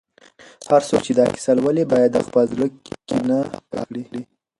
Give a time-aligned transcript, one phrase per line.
[0.69, 2.67] هر څوک چې دا کیسه لولي، باید د خپل زړه
[3.07, 3.39] کینه
[3.71, 4.21] پاکه کړي.